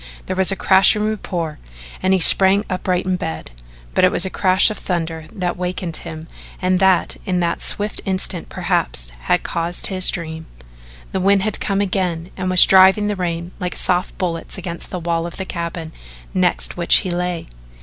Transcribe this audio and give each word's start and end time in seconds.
There 0.25 0.35
was 0.35 0.51
a 0.51 0.55
crashing 0.55 1.03
report 1.03 1.59
and 2.01 2.11
he 2.11 2.19
sprang 2.19 2.65
upright 2.71 3.05
in 3.05 3.17
bed 3.17 3.51
but 3.93 4.03
it 4.03 4.11
was 4.11 4.25
a 4.25 4.31
crash 4.31 4.71
of 4.71 4.79
thunder 4.79 5.25
that 5.31 5.57
wakened 5.57 5.97
him 5.97 6.27
and 6.59 6.79
that 6.79 7.17
in 7.23 7.39
that 7.41 7.61
swift 7.61 8.01
instant 8.03 8.49
perhaps 8.49 9.11
had 9.25 9.43
caused 9.43 9.87
his 9.93 10.09
dream. 10.09 10.47
The 11.11 11.19
wind 11.19 11.43
had 11.43 11.59
come 11.59 11.81
again 11.81 12.31
and 12.35 12.49
was 12.49 12.65
driving 12.65 13.09
the 13.09 13.15
rain 13.15 13.51
like 13.59 13.75
soft 13.75 14.17
bullets 14.17 14.57
against 14.57 14.89
the 14.89 14.97
wall 14.97 15.27
of 15.27 15.37
the 15.37 15.45
cabin 15.45 15.93
next 16.33 16.77
which 16.77 16.95
he 17.05 17.11
lay. 17.11 17.45